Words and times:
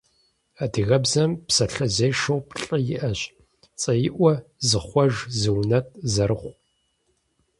Адыгэбзэм 0.63 1.31
псалъэзешэу 1.45 2.39
плӏы 2.47 2.77
иӏэщ: 2.95 3.19
цӏэиӏуэ, 3.81 4.33
зыхъуэж, 4.67 5.13
зыунэтӏ, 5.39 5.93
зэрыхъу. 6.13 6.53